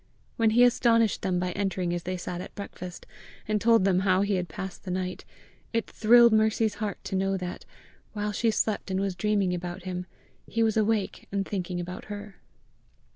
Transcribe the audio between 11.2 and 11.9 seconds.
and thinking